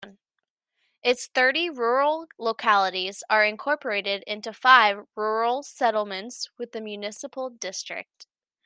[1.03, 8.25] Its thirty rural localities are incorporated into five rural settlements within the municipal district.